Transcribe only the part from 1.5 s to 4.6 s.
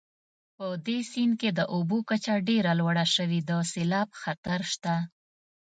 د اوبو کچه ډېره لوړه شوې د سیلاب خطر